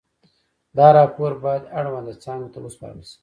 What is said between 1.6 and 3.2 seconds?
اړونده څانګو ته وسپارل شي.